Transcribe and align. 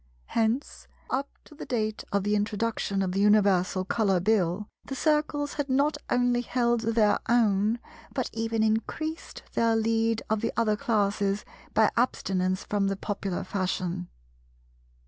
Hence, 0.33 0.87
up 1.11 1.29
to 1.45 1.53
the 1.53 1.67
date 1.67 2.03
of 2.11 2.23
the 2.23 2.35
introduction 2.35 3.03
of 3.03 3.11
the 3.11 3.19
Universal 3.19 3.85
Colour 3.85 4.19
Bill, 4.19 4.67
the 4.83 4.95
Circles 4.95 5.53
had 5.53 5.69
not 5.69 5.95
only 6.09 6.41
held 6.41 6.79
their 6.81 7.19
own, 7.29 7.77
but 8.11 8.27
even 8.33 8.63
increased 8.63 9.43
their 9.53 9.75
lead 9.75 10.23
of 10.27 10.41
the 10.41 10.53
other 10.57 10.75
classes 10.75 11.45
by 11.75 11.91
abstinence 11.95 12.63
from 12.63 12.87
the 12.87 12.97
popular 12.97 13.43
fashion. 13.43 14.07